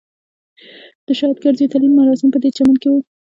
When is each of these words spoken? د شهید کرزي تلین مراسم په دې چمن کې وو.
د 1.05 1.07
شهید 1.19 1.37
کرزي 1.43 1.65
تلین 1.71 1.93
مراسم 1.97 2.27
په 2.31 2.39
دې 2.43 2.49
چمن 2.57 2.75
کې 2.81 2.89
وو. 2.91 2.99